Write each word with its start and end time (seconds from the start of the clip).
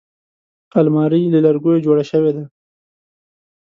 الماري 0.79 1.21
له 1.33 1.39
لرګیو 1.45 1.83
جوړه 1.85 2.03
شوې 2.11 2.31
ده 2.35 2.43